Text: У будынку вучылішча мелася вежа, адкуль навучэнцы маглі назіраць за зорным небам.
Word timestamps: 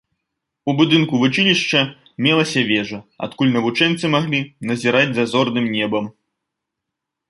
У 0.71 0.73
будынку 0.79 1.13
вучылішча 1.23 1.79
мелася 2.29 2.65
вежа, 2.71 2.99
адкуль 3.29 3.55
навучэнцы 3.59 4.05
маглі 4.17 4.43
назіраць 4.73 5.09
за 5.23 5.31
зорным 5.37 5.65
небам. 5.79 6.05